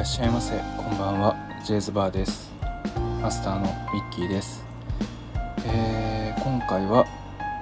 [0.00, 0.58] いらっしゃいませ。
[0.78, 1.36] こんばんは。
[1.62, 2.50] ジェイズバーです。
[3.20, 4.64] マスターのミッキーです、
[5.66, 7.04] えー今回は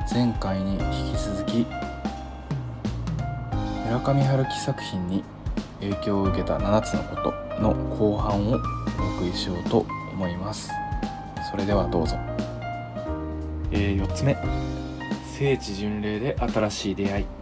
[0.09, 1.67] 前回に引き続き
[3.87, 5.25] 村上春樹作品に
[5.81, 10.71] 影響を受けた7つのことの後半をお送りしようと思います。
[11.51, 12.17] それではどうぞ、
[13.73, 14.37] え4つ目。
[15.37, 17.38] 聖地巡礼で新しい出会い。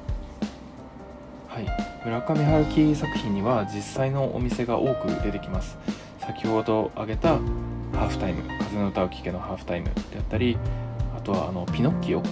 [2.06, 5.76] 村上春樹作品には実際のお店が多く出てきます。
[6.20, 10.56] 先ほど挙げたハーフタイム「風の歌を聴け」のハーフタイムであったり
[11.18, 12.22] あとはあのピノッキオ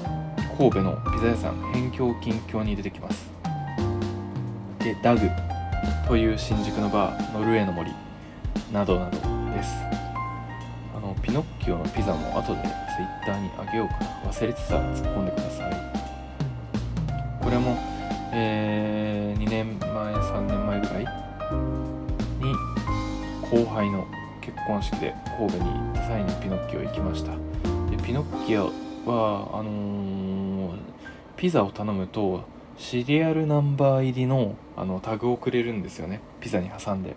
[0.56, 3.28] 神戸のピザ屋さん辺境近郊に出てきます。
[4.78, 5.28] でダグ
[6.06, 7.90] という新宿のバーノルウェーの森
[8.72, 9.18] などなど
[9.52, 9.74] です。
[10.96, 14.30] あのピノッキオのピザも後でツイッターにあげようかな。
[14.30, 15.72] 忘れてたら突っ込んでください。
[17.42, 17.76] これも、
[18.32, 21.04] え2年前3年前ぐらい
[22.40, 22.54] に
[23.42, 24.06] 後輩の
[24.40, 27.32] 結婚式で神戸に行った際にピノッキオ行きました。
[27.90, 28.72] でピノッキオ
[29.04, 30.78] はあのー
[31.36, 32.44] ピザを頼むと
[32.78, 36.20] シリアルナンバー入りのあのタグをくれるんですよね。
[36.40, 37.14] ピザに挟んで。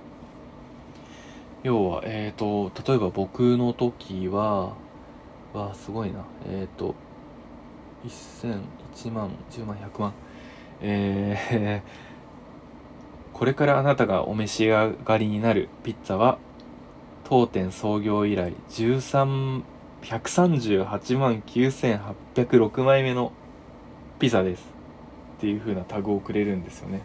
[1.64, 4.74] 要はえっ、と例えば僕の時は
[5.54, 6.26] わすごいな。
[6.46, 6.94] えっ、と
[8.06, 8.62] 1000
[8.94, 10.14] 1万10万100万。
[10.82, 12.07] えー
[13.38, 16.40] これからあなたがお召し上がりになるピッツァは
[17.24, 19.62] 当店創業以来13
[20.02, 23.32] 138万9806枚目の
[24.18, 24.64] ピザです
[25.38, 27.02] っていう風なタグをくれるんですよね。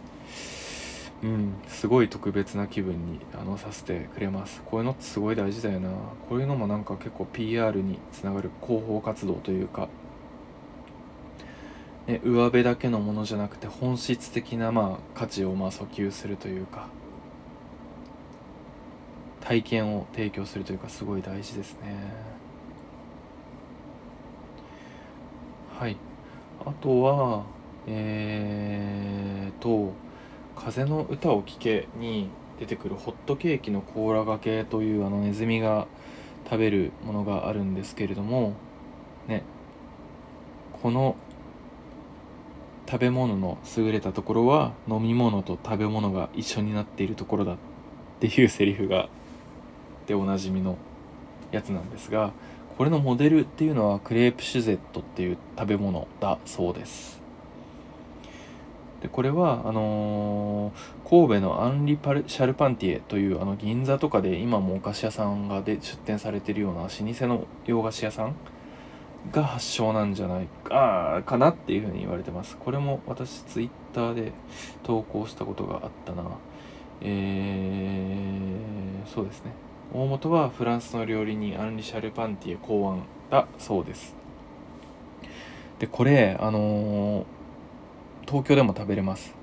[1.22, 4.62] うんすごい特別な気分にあのさせてくれます。
[4.64, 5.90] こういうのってすごい大事だよな。
[6.30, 9.88] こういうのもなんか結構 PR につながる広報活動というか
[12.06, 16.88] ね、上辺だけのものじゃなくて本質的なまあ価値をまあ訴求するというか
[19.40, 22.32] 体験を提供するというかすごい大事ですね。
[25.78, 25.96] はい。
[26.64, 27.44] あとは
[27.86, 29.92] えーと
[30.54, 32.28] 「風の歌を聴け」に
[32.60, 35.88] 出てくるホットケーキの甲羅がけというあのネズミが
[36.44, 38.52] 食べるものがあるんですけれども
[39.26, 39.42] ね
[40.80, 41.16] この
[42.92, 47.56] 食べ物の優れたところは飲み物と食べ物が一緒になっているところだっ
[48.20, 49.08] ていうセリフが
[50.06, 50.76] でおなじみの
[51.52, 52.32] やつなんですが
[52.76, 57.22] これのモデルっていうのはクレープシュゼットっていう食べ物だそうです。
[59.00, 68.34] でこれはあのー神戸のアンリ・パルシャルパンティエというあの銀座とかで今もお菓子屋さんがで出店されてるような老舗の洋菓子屋さん
[69.30, 72.56] が発祥なんじゃないかかなっていうふうに言われてます。
[72.56, 74.32] これも私ツイッターで
[74.82, 76.24] 投稿したことがあったな。
[77.00, 79.52] えー、そうですね。
[79.92, 84.14] 大元はフランスの料理人アンリ・シャルパンティエ考案だそうです。
[85.78, 87.24] でこれあのー
[88.26, 89.34] 東京でも食べれます。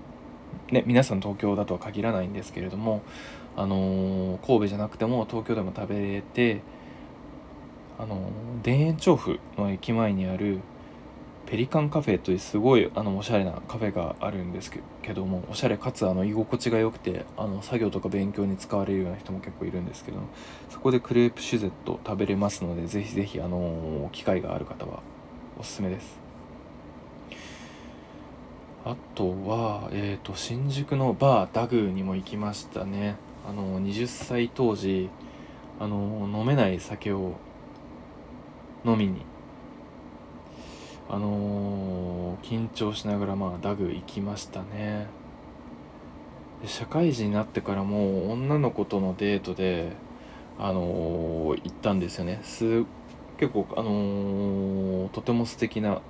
[0.72, 3.02] ね皆さん東京だとは限らないんですけれども
[3.56, 6.62] あのー神戸じゃなくても東京でも食べれて
[8.00, 8.32] あの
[8.64, 10.60] 田園調布の駅前にある
[11.46, 14.72] ペリカンカフェというすごいあのおしゃれなカフェがあるんです
[15.02, 20.20] けどもおしゃれかつあの居心地が良くてあの作業とか勉強に使われるような人も結構いるんですけど
[20.70, 25.02] そこでクレープシュゼット食べれますのでぜひぜひあの機会がある方は
[25.60, 26.20] おすすめです。
[28.86, 33.16] あとは、えー、と新宿のバーダグーにも行きましたね。
[33.48, 35.10] あの20歳当時
[35.80, 37.34] あの飲めない酒を
[38.86, 39.22] 飲みに。
[41.10, 45.08] あのー緊張しながらまあダグ行きましたね。
[46.66, 49.92] 社会人になってからも女の子とのデートで
[50.58, 52.40] あのー行ったんですよね。
[52.44, 52.86] す
[53.38, 56.02] 結構あのーとても素敵な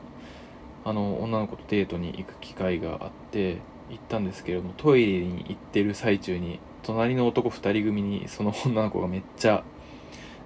[0.85, 3.57] あの女の子とデートに行く機会があって
[3.89, 9.63] 行ったんですけれどもトイレに行ってる最中に隣の男2人組にその女の子がめっちゃ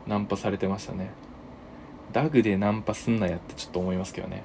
[0.08, 1.12] ナンパされてましたね。
[2.14, 4.44] ダグでナンパすんなやってちょっと思いますけどね。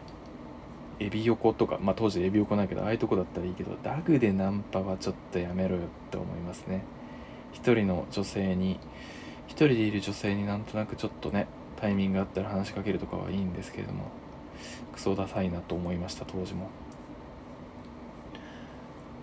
[1.00, 6.82] エビ横とかまあ当時エビ横ないけどああいうとこだったらいいけどダグでナンパはちょっとやめろよって思いますね。
[7.52, 8.80] 一人の女性に
[9.46, 14.10] 一人でいる女性になんとなくちょっとねタイミングがあったら話しかけるとかはいいんですけれども
[14.92, 16.68] クソダサいなと思いました当時も。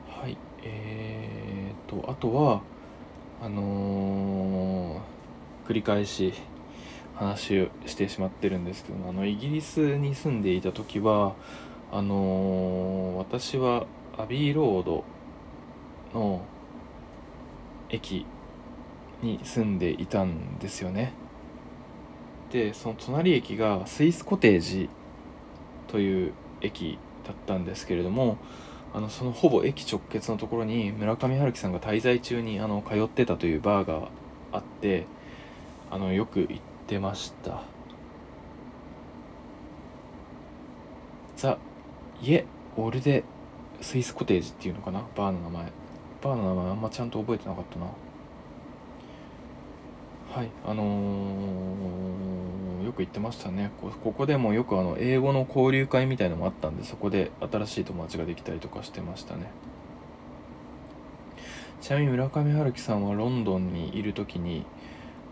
[0.07, 2.61] はいえー、とあとは
[3.41, 5.15] あのー
[5.67, 6.31] 繰り返し
[7.15, 11.33] 話をしてしまってるんですけどあのイギリスに住んでいた時は
[11.91, 13.85] あのー私は
[14.17, 15.03] アビーロード
[16.13, 16.41] の
[17.89, 18.25] 駅
[19.21, 21.13] に住んでいたんですよね。
[22.51, 24.89] でその隣駅がスイスコテージ
[25.87, 28.37] という駅だったんですけれども
[28.93, 34.09] あのそのほぼ駅直結のところに村上春樹さんが滞在中にあの通ってたというバーが
[34.51, 35.05] あって
[35.91, 37.63] あのよく行ってました。
[41.35, 41.57] ザ・
[42.21, 42.45] イエ・
[42.77, 43.23] オルデ・
[43.81, 45.03] スイスコテージっていうのかな？
[45.15, 45.71] バーの名前。
[46.21, 47.85] バーの名前あんまちゃんと覚えてなかったな。
[50.33, 53.71] はいあのー、よく行ってましたね。
[53.81, 59.51] ここでもよくあの英語の交流会みたいのもあったんでそこで新しい友達ができたりとかしてましたね。
[61.81, 64.65] ちなみに村上春樹さんはロンドンにいる時に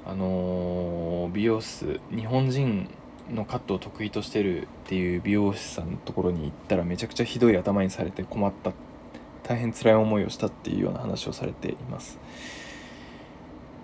[0.06, 2.90] あの、美容室日本人
[3.32, 8.74] のカットを得意としてるっていう美容師さんのところに行ったらめちゃくちゃひどい頭にされて困った
[9.44, 12.20] 大変辛い思いをしたっていうような話をされています。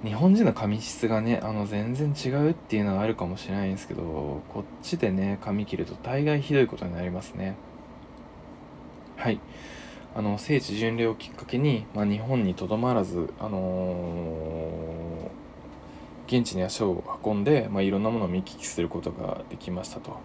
[0.04, 4.02] 日本人の髪質がねあの全然違うっていうのはあるかもしれないんですけど
[4.54, 7.56] こっちでね髪切ると大概ひどいことになりますね。
[9.18, 9.40] はい。
[10.16, 15.30] あの聖地巡礼をきっかけに、まあ、日本にとどまらず、あのー、
[16.30, 20.18] 現地に足を運んで、まあ、いろんなものを見聞きすることができましたと。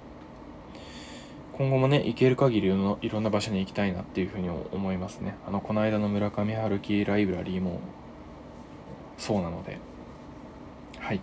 [1.57, 5.37] 今後もね行ける限りいろんな場所に行きたいなっていうふうに思いますね。
[5.49, 7.81] あのこの間の村上春樹ライブラリーも
[9.17, 9.79] そうなので。
[10.99, 11.21] はい。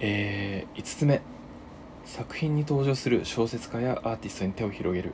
[0.00, 1.20] えー、5つ目。
[2.04, 5.12] 作品に登場する小説家やアーティストに手を広げる。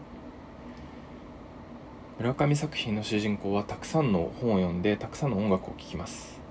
[2.18, 6.45] 村上作品の主人公はたくさんの本を読んでたくさんの音楽を聴きます。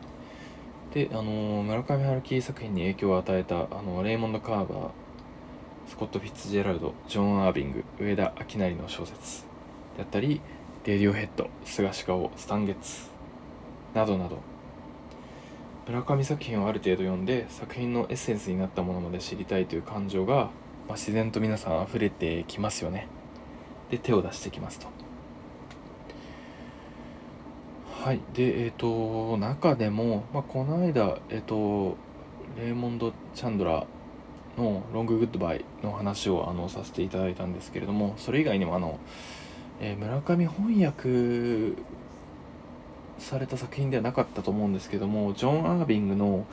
[0.95, 1.23] であの
[1.61, 4.89] 村上春樹作品に影響を与えたあのレイモンド・カーバー
[5.89, 9.43] スコット・フィッツジェラルドジョン・アービング上田明成の小説
[9.97, 10.39] であったり
[10.85, 13.09] レディオヘッド菅氏顔スタンゲッツ
[13.93, 14.39] などなど。
[15.85, 20.49] 村上作品をある程度読んで作品のエッセンスになったものまで知りたいという感情が、
[20.87, 23.07] まあ、自然と皆さん溢れてきますよね。
[23.91, 24.87] で手を出してきますと。
[28.05, 28.19] はい。
[28.35, 31.97] でえっ、ー、と中でも、まあ、この間えっ、ー、と
[32.55, 38.99] レーモンド・チャンドラーの「ロング・グッドバイ」の話をあのさせていただいたんですけれどもそれ以外にもあの、
[39.81, 41.81] えー、村上翻訳
[43.17, 46.45] された作品ではなかったと思うんですけどもジョン・アービングの、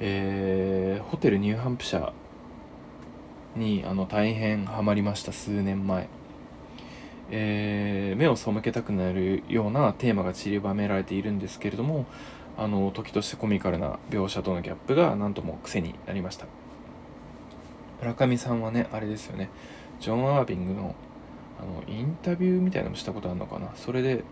[0.00, 6.10] え、ホテルニューハンプシャーにあの大変ハマりました数年前、
[7.30, 12.06] えー、目を背けたくなるようなテーマが散りばめられているんですけれども
[12.58, 16.46] あの時としてコミカルな描写とのギャップが何とも癖になりました。
[18.00, 19.48] 村上さんはねあれですよね。
[20.00, 20.94] ジョン・アービングの
[21.58, 23.70] あのインタビューみたいなのもしたことあるのかな。
[23.76, 24.24] それで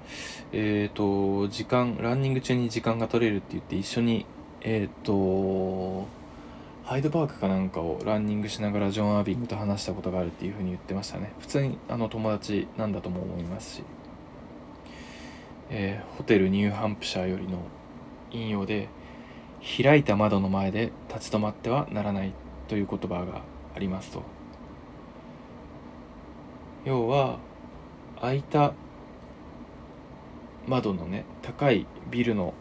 [0.53, 4.27] えっ、ー、と時間ランニング中に時間が取れるって言って一緒に
[4.63, 6.07] えっ、ー、と
[6.89, 11.35] ハイドパークかなんかをランニングしながらジョン・アービングと話したことがあるっていうふうに言ってましたね。
[11.39, 13.83] 普通にあの友達なんだとも思いますし、
[15.69, 17.59] えー、ホテルニューハンプシャーよりの
[18.31, 18.89] 引用で
[19.83, 22.33] 開いた窓の前で立ち止まってはならない
[22.69, 23.43] という言葉が
[23.77, 24.23] ありますと。
[26.87, 27.39] 要は
[28.19, 28.73] 開いた
[30.67, 32.55] 窓のね高いビルの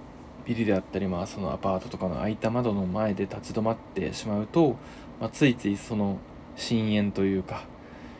[0.48, 4.78] ビルであったりまあそのアパートとかの開いた窓の前で立ち止まってしまうと、
[5.20, 6.20] まあ、ついついその
[6.56, 7.66] 深淵というか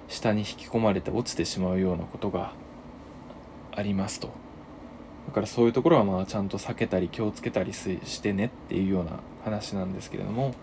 [0.10, 2.54] 下に引き込まれて落ちてしまうようなことが
[3.72, 4.30] ありますと。
[5.28, 10.54] だからそういうところはまあちゃんと避けたり気をつけたりしてねっていうような話なんですけれども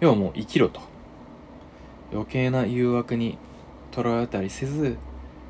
[0.00, 0.80] 要はもう生きろと。
[2.12, 3.38] 余計な誘惑に
[3.92, 4.96] とらわれたりせず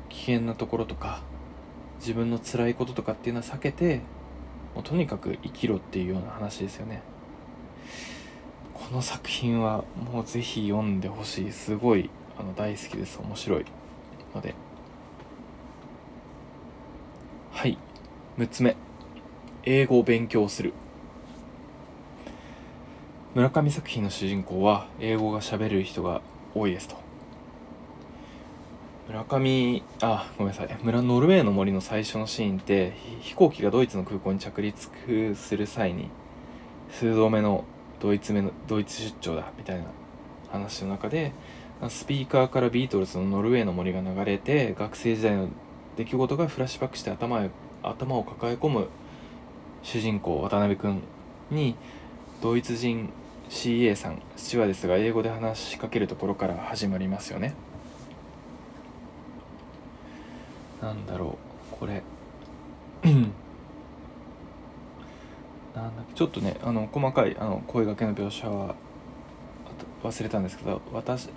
[0.09, 1.21] 危険なところとか
[2.01, 4.01] 自分の辛いこととかっていうのは避けて
[4.75, 7.03] もうとにかく生きろっていうような話ですよね。
[8.73, 11.51] この作品はもうぜひ読んでほしい。
[11.51, 13.19] すごいあの大好きです。
[13.21, 13.65] 面白い。
[14.33, 14.55] ので。
[17.51, 17.77] はい。
[18.37, 18.75] 6つ目。
[19.63, 20.73] 英語を勉強する。
[23.35, 26.21] 村上作品の主人公は英語がしゃべれる人が
[26.55, 27.00] 多いですと。
[29.11, 30.77] 村上あごめんなさい。
[30.83, 36.07] 村ノルウェーの森の最初のシーンって飛行機がドイツの空港に着陸する際に
[36.89, 37.65] 数度目の
[37.99, 39.83] ドイツ目のドイツ出張だみたいな
[40.49, 41.33] 話の中で
[41.89, 45.49] スピーカーからビートルズのノルウェーの森が流れて学生時代の
[45.97, 47.49] 出来事がフラッシュバックして頭
[47.83, 48.87] 頭を抱え込む
[49.83, 51.01] 主人公渡辺君
[51.49, 51.75] に
[52.41, 53.09] ドイツ人
[53.49, 57.53] CA さん父はですが英語で話しかけるところから始まりますよね。
[60.81, 61.37] なんだろ
[61.73, 62.03] うこれ
[63.03, 63.23] なん
[65.73, 68.75] だっけちょっとねあの細かいあの声がけの描写は
[70.03, 71.29] 忘れたんですけど私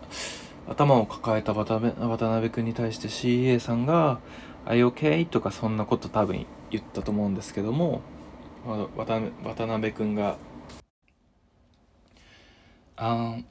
[0.67, 4.21] 頭を抱えた渡辺渡辺君に対して CA さんが
[4.65, 8.01] 「I OK?」とかそんなこと多分言ったと思うんですけども
[8.97, 10.37] 渡渡辺君が
[12.97, 13.45] 「Um,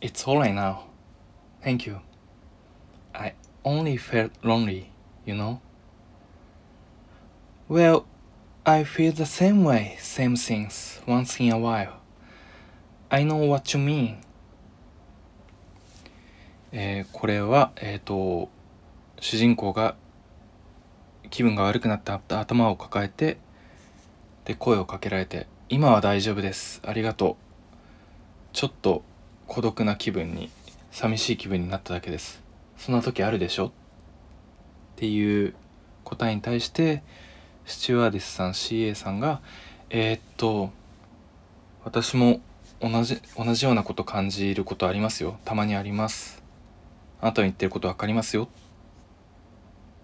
[0.00, 0.86] it's alright now.
[1.62, 2.00] Thank you.
[3.14, 4.90] I only felt lonely,
[5.26, 5.58] you know?
[7.68, 8.04] Well,
[8.64, 12.00] I feel the same way, same things, once in a while.
[13.10, 14.16] I know what you mean.
[16.72, 18.48] えー、これは、えっ、ー、と、
[19.20, 19.94] 主人公が
[21.30, 23.38] 気分が悪くなった頭を抱えて、
[24.44, 26.82] で、声をかけられて、今は大丈夫です。
[26.84, 27.36] ありがとう。
[28.52, 29.02] ちょっと
[29.46, 30.50] 孤独な気分に、
[30.90, 32.42] 寂しい気分になっただけです。
[32.76, 33.72] そんな時あるでしょ？
[35.04, 35.54] っていう
[36.02, 37.02] 答えに対して、
[37.66, 39.42] スチュワーデスさん CA さんが、
[39.90, 40.70] えー、っと、
[41.84, 42.40] 私も
[42.80, 45.36] 同じ、同じようなこと感じることありますよ。
[45.44, 46.42] たまにあります。
[47.20, 48.48] あなたの言ってること分かりますよっ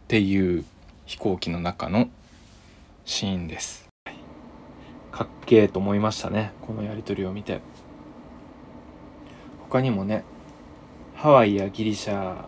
[0.09, 0.66] ていう
[1.07, 2.11] 飛行機の中の
[3.07, 3.88] シーンです。
[5.11, 7.61] かっけえと思いましたねこのやり取りを見て
[9.69, 10.25] 他にもね
[11.14, 12.45] ハワイやギリシャ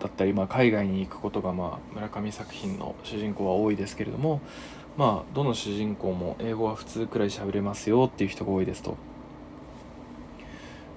[0.00, 4.40] だったり、まあ、海外に行くことが、まあ、村上作品の主人公は多いですけれども
[4.96, 8.96] まあどの主人公も英語は普通くらい喋れますよっていう人が多いですと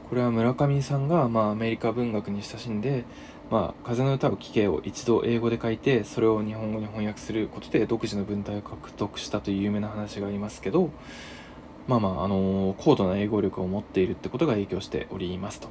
[0.10, 3.04] これは村上さんが、まあ、アメリカ文学に親しんで
[3.52, 10.90] 「まあ、風の歌を聴け」を一度英語で書いてそれを日本語に翻訳することで独自の文体を獲得したという有名な話がありますけど
[11.88, 15.68] まあまあ、あのー、高度な英語力を持っているってことが影響しておりますと。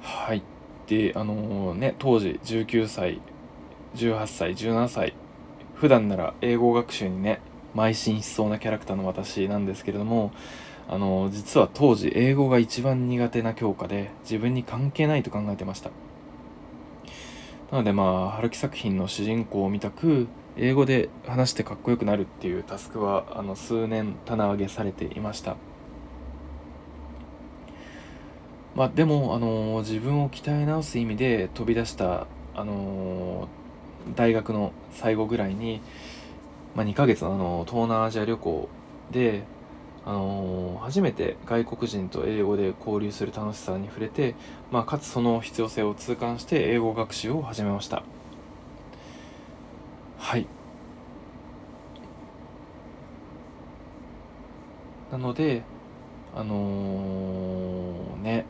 [0.00, 0.42] はい。
[0.90, 3.20] で、あのー、ね、当時19歳、
[3.94, 5.14] 18歳、17歳、
[5.76, 7.40] 普段なら英語学習にね、
[7.76, 10.32] 邁進しそうなキャラクターの私なんですけれども、
[10.88, 15.90] あの実は当時英語が一番苦手な教科で自分に関係ないと考えてました。
[17.70, 25.54] なのでまあ春樹作品の主人公を見たく英語で話してかっこよくなるっていうタスクはあの数年棚上げされていました。
[28.80, 33.46] まあでもあの自分を鍛え直す意味で飛び出したあの
[34.16, 35.82] 大学の最後ぐらいに、
[36.74, 38.70] まあ、2ヶ月のあの東南アジア旅行
[39.10, 39.42] で
[40.06, 44.34] あの、初めて外国人と英語で交流する楽しさに触れて、
[44.70, 48.02] まあ、かつその必要性を痛感して英語学習を始めました。
[50.16, 50.46] はい。
[55.12, 55.64] なので
[56.34, 58.46] あのー、ね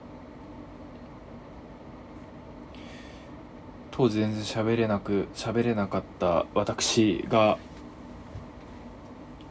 [4.01, 7.59] 当時全然喋れなく喋れなかった私が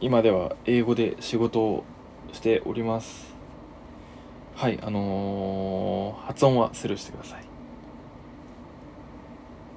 [0.00, 1.84] 今では英語で仕事を
[2.32, 3.32] しております。
[4.56, 7.44] はいあのー、発音はスルーしてください。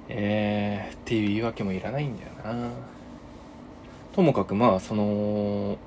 [0.08, 2.70] えー、っていう言い訳もいらないんだよな。
[4.12, 5.78] ともかくまあその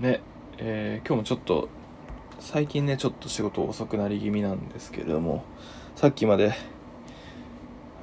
[0.00, 0.22] ね
[0.56, 1.68] えー、今日もちょっと
[2.40, 5.44] 最近ねちょっと仕事遅くなり気味なんですけれども
[5.96, 6.54] さっきまで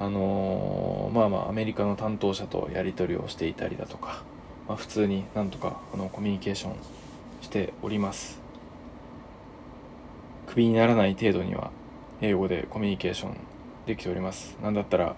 [0.04, 4.22] あのー、まあまあアメリカの担当者とやり取りをしていたりだとか
[4.68, 6.76] まあ、普通になんとかあのコミュニケーション
[7.42, 8.40] しております。
[10.46, 11.70] クビにならない程度には
[12.20, 13.36] 英語でコミュニケーション
[13.86, 14.56] できております。
[14.62, 15.16] なんだったら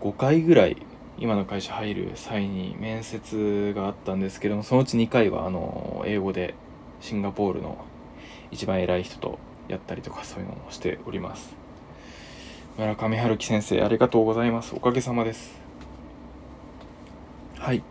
[0.00, 0.76] 5回ぐらい
[1.18, 6.54] 今の会社入る際に面接があったんですけどもそのうち2回はあの英語で
[7.00, 7.84] シンガポールの
[8.52, 11.57] 一番偉い人とやったりとかそういうのをしております。
[12.78, 15.58] 村上春樹先生ありがとうございますおかげさまです
[17.58, 17.82] はい。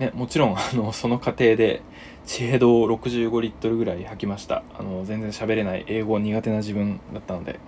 [0.00, 1.82] ね、もちろん、あの、その過程で、
[2.26, 4.64] 地平道65リットルぐらい吐きました。
[4.76, 7.60] あの、全然喋れない、英語苦手な自分だったので。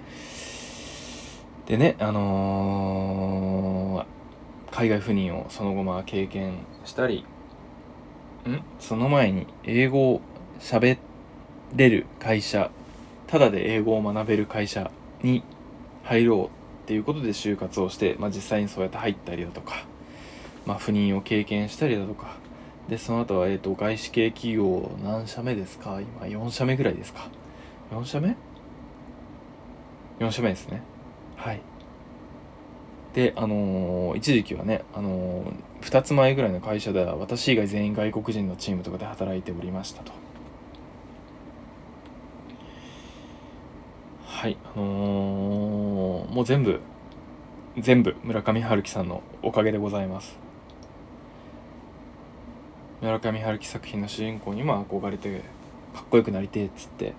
[1.66, 7.24] でね、あのー、海外赴任をその後まあ経験したり、
[8.48, 8.60] ん？
[8.80, 10.20] その前に英語を
[10.58, 10.98] 喋
[11.76, 12.72] れる会社、
[13.28, 14.90] ただで英語を学べる会社
[15.22, 15.44] に
[16.08, 16.48] 入ろうっ
[16.86, 19.84] ていうことで就活をして、まあ実際にそうやって入ったりだとか、
[20.64, 22.36] まあ、不妊を経験したりだとか、
[22.88, 27.28] で、その後は、えっ、ー、と、外資系企業何社目ですか今、4社目ぐらいですか
[27.90, 28.36] ?4 社目
[30.18, 30.82] ?4 社目ですね。
[31.36, 31.60] はい。
[33.14, 40.12] で、あのー、一時期はね、あのー、2つ前ぐらいの会社では、私以外全員外国人のチームとかで働いておりましたと。
[44.26, 45.57] はい、あのー、
[46.38, 46.78] もう全部、
[47.76, 50.38] 全部村上春樹さんのおかげでございます。
[53.02, 55.40] 村上春樹作品の主人公にも憧れて
[55.92, 57.14] かっこよくなりてえっつって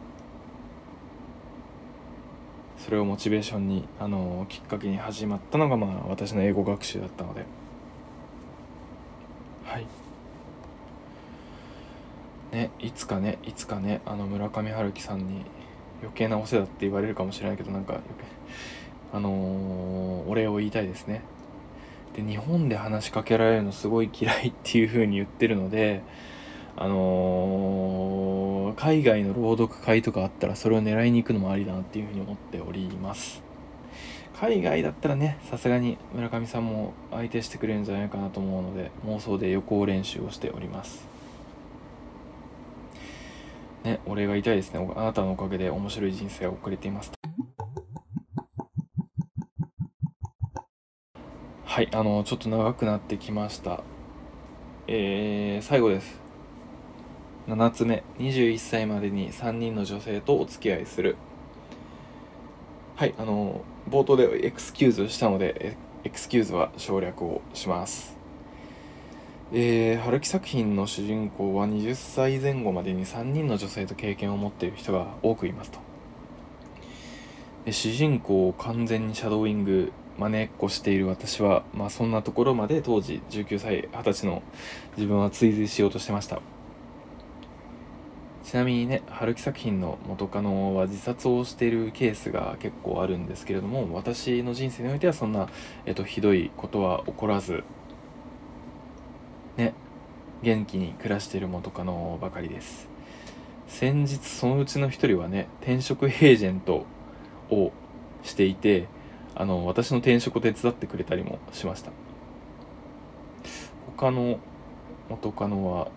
[2.77, 7.43] それをモチベーションに、あのきっかけに始まったのが、まあ、私の英語学習だったので
[9.65, 9.85] はい
[12.53, 15.43] ねいつかねいつかねあの村上春樹さんに
[16.01, 17.99] 余計なお世話って言われるかもしれないけどなんか
[19.11, 21.21] あのー、お礼を言いたいですね。
[22.15, 26.01] で日本で話しかけられるのすごい嫌いっていう風に言ってるので
[26.75, 33.43] あのー、海外の朗読会とかあったらそれを狙いに行くのもありだなっていう風に思っております。
[34.39, 41.05] 海外だったらねさすがに村上さんも相手してくれるんじゃないかなと思うので妄想で予行練習をしております。
[43.83, 44.89] ねお礼が痛いですね。
[44.95, 47.18] あなたのおかげで面白い人生を送れています
[51.71, 53.83] はい、あの、ちょっと長くなってきました。
[54.87, 56.19] えー、最後です。
[57.47, 61.15] 7つ目、21歳までに3人の女性とお付き合いする。
[62.95, 68.17] はい、あの、冒頭でエクスキューズしたので、エクスキューズは省略をします。
[69.53, 75.79] えー、春樹作品の主人公は20歳前後までに3人の女性と経験を持っている人が多くいますと。
[77.71, 84.43] 主人公を完全にシャドーイング真似っこしている私は、まあ、そんなところまで当時19歳20歳の
[84.97, 86.41] 自分は追随しようとしてました。
[88.43, 95.47] ちなみにね春樹作品の元カノは自殺をしているケースが結構あるんですけれども私の人生においてはそんな、
[95.85, 97.63] えっと、ひどいことは起こらず
[99.55, 99.75] ね
[100.41, 102.89] 元気に暮らしている元カノばかりです。
[103.67, 106.85] 先日そのうちの一人はね転職エージェント
[107.51, 107.71] を
[108.23, 108.87] していて
[109.39, 111.91] あの私の転職を手伝ってくれたりもしました。
[113.95, 114.37] 他の
[115.09, 115.87] 元カノは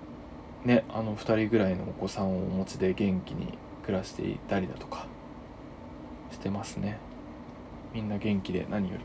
[0.64, 5.08] ねあの2人ぐらいのお子さんをお持ちで元気に暮らしていたりだとか
[6.30, 6.98] してますね。
[7.92, 9.04] みんな元気で何より。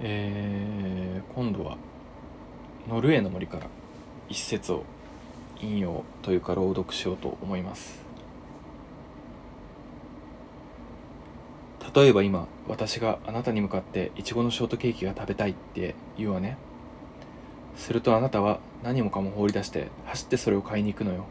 [0.00, 1.78] えー、今度は
[2.86, 3.66] ノルウェーの森から
[4.28, 4.84] 一節を
[5.58, 8.09] 引用というか朗読しようと思います。
[11.94, 16.56] 例えば今私があなたに向かっていちごのショートケーキが食べたいって言うわね。
[17.76, 21.24] するとあなたは何もかも放り出して走ってそれを買いに行くのよ。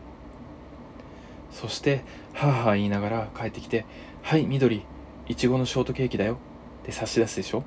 [1.52, 3.86] そしてはあはあ言いながら帰ってきて
[4.22, 4.84] 「はい緑
[5.28, 6.38] いちごのショートケーキだよ」
[6.84, 7.64] って差し出すでしょ。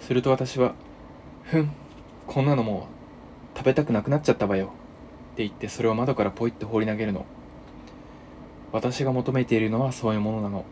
[0.00, 0.74] すると私は
[1.44, 1.70] 「ふん
[2.26, 2.88] こんなのも
[3.54, 4.72] う食べたくなくなっちゃったわよ」
[5.34, 7.24] って言ってそれを窓からポイって放り投げるの。
[8.72, 10.64] 私が求めているのはそういうものなの。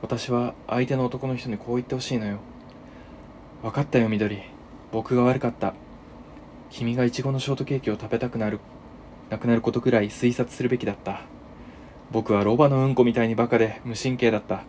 [0.00, 2.38] 私は相手の男の人にこう言ってほしいのよ。
[3.62, 4.40] 分かったよ、緑。
[4.92, 5.74] 僕が悪かった。
[6.70, 8.60] 君がイチゴのショートケーキを食べたくなる、
[9.30, 11.22] なくなることくらい推察するべきだった。
[12.10, 14.62] 僕はロバのうんこみたいにバカで無神経だった。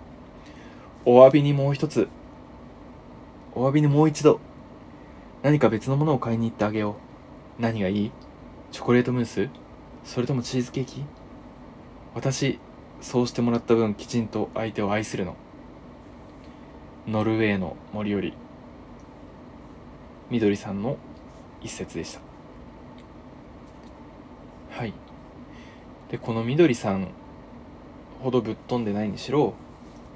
[1.06, 2.10] お詫びにもう一つ。
[3.54, 4.40] お詫びにもう一度。
[5.44, 6.98] 何か別のものを買いに行ってあげよ
[7.60, 7.62] う。
[7.62, 8.12] 何がいい？
[8.72, 9.50] チョコレートムース？
[10.04, 11.04] それともチーズケーキ？
[12.16, 12.60] 私、
[13.02, 15.36] そうしてもらった分きちんと相手を愛するの。
[17.08, 18.34] ノルウェーの森より
[20.30, 20.98] みどりさんの
[21.62, 22.20] 一節でした。
[24.78, 24.94] はい。
[26.12, 27.08] でこのみどりさん
[28.22, 29.54] ほどぶっ飛んでないにしろ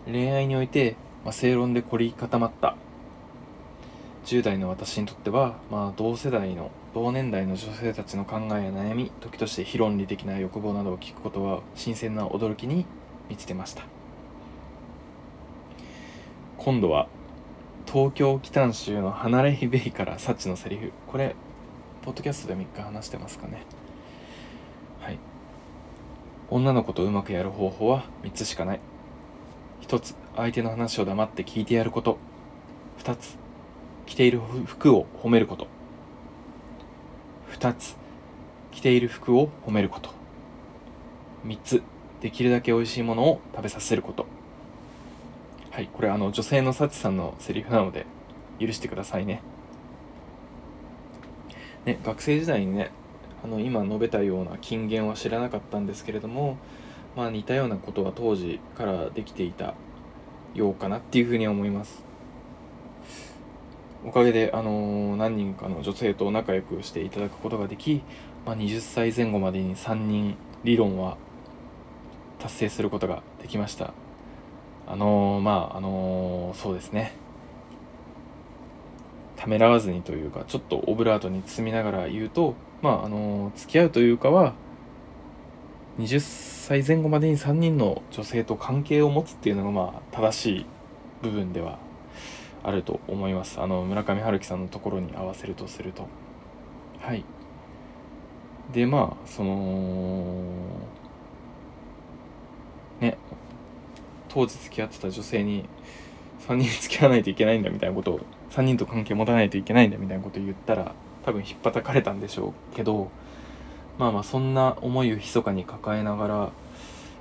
[0.06, 2.76] 恋愛において、まあ、正論で凝り固まった。
[4.26, 12.86] 10代の私にとっては、まあ、同世代の同年代の女性たちの考えや悩み時として非論理的な欲望などを聞くことは新鮮な驚きに
[13.30, 13.84] 満ちてました。
[16.58, 17.08] 今度は
[17.88, 20.92] 東京北丹州の離れひべいからサチのセリフ。
[21.08, 21.36] これ
[22.04, 23.64] ポッドキャストでも一回話してますかね。
[25.00, 25.18] はい。
[26.52, 28.80] 女の子とうまくやる方法は3つしかない。
[29.82, 32.20] 1つ相手の話を黙って聞いてやること。
[33.00, 33.36] 2つ
[34.06, 35.73] 着ている服を褒めること。
[37.54, 37.96] 2つ
[38.72, 40.10] 着ている服を褒めること。
[41.46, 41.84] 3つ
[42.20, 44.26] できるだけ美味しいものを食べさせること。
[45.72, 48.06] はいこれあの女性の幸さんのセリフなので
[48.60, 49.42] 許してくださいね。
[51.86, 52.92] ね学生時代にね
[53.44, 56.58] あの今述べたような金言は知らなかったんですけれども
[57.16, 59.76] まあ似たようなことは当時からできていた
[60.54, 62.03] ようかなっていうふうに思います。
[64.06, 68.02] おかげで、あのー、何人かの女性と仲良くしていただくことができ、
[68.46, 71.18] まあ、20歳前後までに3人理論は
[72.40, 73.94] 達成することができました。
[74.86, 77.24] あのー、まああのー、そうですね。
[79.44, 84.54] ためらわずにというかちょっとオブラートに包みながら言うとまああの付き合うというかは
[86.00, 90.66] 20歳前後までに3人の女性と関係を持つっていうのがまあ正しい
[91.22, 91.78] 部分では
[92.64, 93.60] あると思います。
[93.60, 96.08] あの村上春樹さんのところに合わせるとすると。
[97.00, 97.24] はい。
[98.72, 100.44] でまあその
[103.00, 103.18] ね
[104.30, 105.66] 当時付き合ってた女性に
[106.48, 108.20] 3人付き合わないといけないんだみたいなことを
[108.52, 110.94] 3人と関係持たないといけないんだみたいなことを言ったら
[111.26, 113.10] 多分ひっぱたかれたんでしょうけど
[113.98, 116.52] まあまあそんな思いを密かに抱えながら、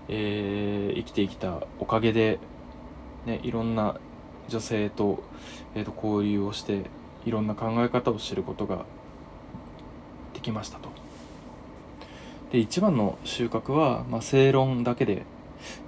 [0.08, 2.38] えー、生きてきたおかげで、
[3.26, 3.96] ね、いろんな
[4.52, 5.22] 女性と,、
[5.74, 6.82] えー、と交流をして
[7.24, 8.84] いろんな考え方を知ることが
[10.34, 10.90] できましたと。
[12.52, 15.22] で一番の収穫は、まあ、正論だけで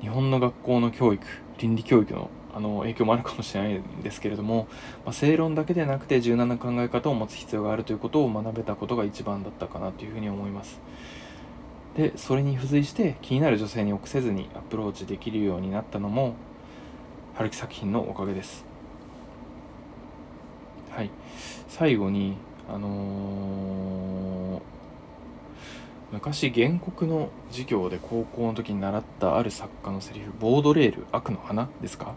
[0.01, 1.23] 日本の学校の教育
[1.59, 4.69] 倫理教育のあの影響もあるかもしれないんですけれども、
[5.05, 10.81] まあ、正論だけでなくて柔軟な考え方を持つ必要があるということを学べたことが一番だったかなというふうに思います
[11.97, 16.37] でそれに付随して気になる女性に臆せずにアプローチできるようになったのも
[17.35, 18.65] 春樹作品のおかげです。
[20.91, 21.11] はい。
[21.69, 22.37] 最後に
[22.73, 24.61] あのー、
[26.13, 32.15] 昔原告の授業で高校の時に習ったある作家のセリフ「ボードレール悪の花」ですか？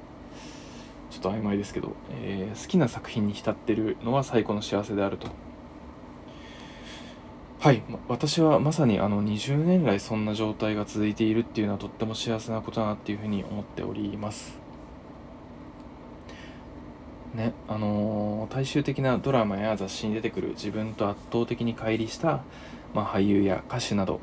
[1.09, 5.29] ちょっと曖昧ですけど、えー、好きな作品に浸ってるのは最高の幸せであると。
[7.59, 14.66] はい、私はまさにあの20年来そんな状態が続いているっていうのはとっても幸せなことだなっていうふうに思っております。
[17.37, 22.41] ねあのー、大衆的なドラマや雑誌に出てくる自分と圧倒的に乖離した、
[22.93, 24.19] まあ、俳優や歌手など。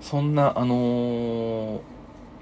[0.00, 1.80] そんなあのー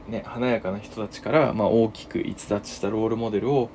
[0.08, 3.68] ね、華やかな人たちから、まあ、大きく逸脱したロールモデルを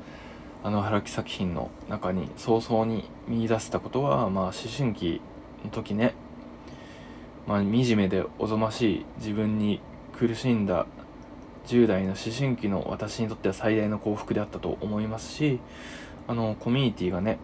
[0.63, 5.21] あの原木作品の中に早々に見出せたことは、まあ、思春期
[5.63, 6.15] の時ね、
[7.45, 9.79] まあ、惨めでおぞましい自分に
[10.17, 10.87] 苦しんだ
[11.67, 15.60] 10代の思春期の私にとっては最大の幸福であったと思いますし
[16.28, 17.38] あのコミュニティがね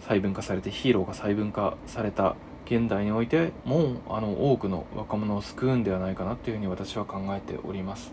[0.00, 8.12] 細分化されてヒーローが細分化された現代においてもあの多くの若者を救うんではないかなというふうに私は考えております。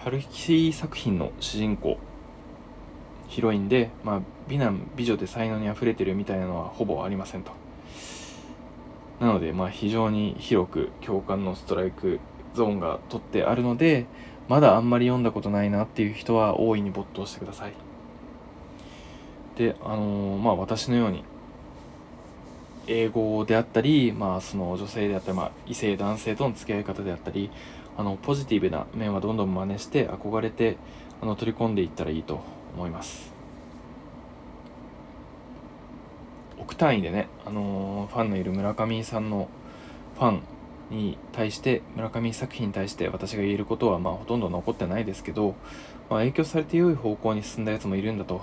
[0.00, 1.96] 春樹作品の主人公
[3.26, 7.52] ヒロインで、まあ、美男美女で才能にあふれてるみたいなのはほぼありませんと。
[9.18, 12.20] なので、まあ、非常に広く共感のストライク
[12.54, 14.06] ゾーンが取ってあるので
[14.48, 17.72] まだあんまり読んだことないなっていう人は大いに没頭してください。
[19.56, 21.24] であのー、まあ私のように
[22.86, 27.50] 英語であったり、まあ、その女性であったり、まあ、異性男性との付き合い方であったり
[27.96, 30.76] あのポジティブな面はどんどん真似して憧れて
[31.22, 32.40] あの取り込んでいったらいいと
[32.74, 33.32] 思います。
[36.58, 39.48] 億単位でね、あのー、ファンのいる村上さんの
[40.16, 40.42] ファン
[40.94, 45.54] に対して村上作品に対して私が言えることはまあほとんど残ってないですけど、
[46.08, 48.42] まあ、影響されて良い方向に進んだやつもいるんだと。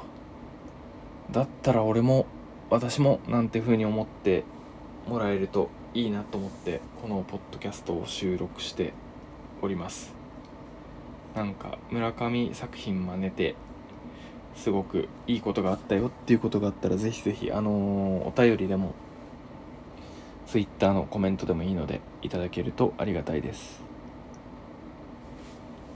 [1.32, 2.26] だったら俺も
[2.70, 4.44] 私もなんて風に思って
[5.08, 8.94] もらえるといいなと思ってこのポッドキャストを収録して
[9.62, 10.14] おります。
[11.36, 13.56] なんか村上作品真似て
[14.56, 18.94] すごくいいことがあったよっていうことがあったらぜひぜひあのー、お便りでも
[20.52, 23.82] Twitter のコメントでもいいのでいただけるとありがたいです。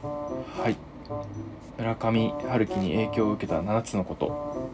[0.02, 0.78] はい。
[1.78, 4.72] 村上春樹に影響を受けた7つのこと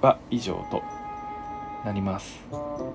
[0.00, 0.84] は以上と
[1.84, 2.38] なります。
[2.52, 2.94] は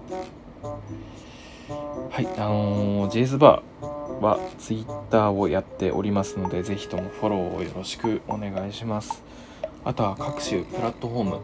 [2.22, 2.28] い。
[2.38, 3.86] あのー、ジェイズバー
[4.22, 9.22] は Twitter をやっておりますのでぜひともフォローをよろしくお願いします。
[9.84, 11.42] あとは各種プラットフォーム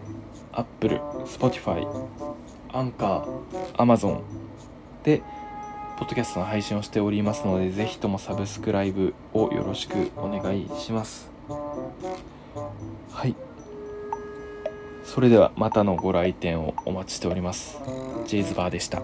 [0.53, 1.85] Apple、Spotify、
[2.75, 4.19] アンカー、Amazon
[5.03, 5.21] で
[5.97, 11.29] ポッドキャストの配信をしておりますのでぜひともサブスクライブをよろしくお願いします。
[11.47, 13.33] はい。
[15.05, 17.79] それではまたのご来店をお待ちしております。
[18.25, 19.01] ジェイズバーでした。